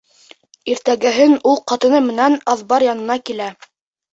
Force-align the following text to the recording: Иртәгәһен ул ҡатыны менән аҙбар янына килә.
Иртәгәһен 0.73 1.35
ул 1.51 1.61
ҡатыны 1.73 2.01
менән 2.07 2.41
аҙбар 2.55 2.89
янына 2.89 3.21
килә. 3.29 3.53